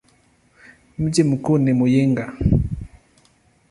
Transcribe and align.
Mji 0.97 1.23
mkuu 1.23 1.57
ni 1.57 1.73
Muyinga. 1.73 2.33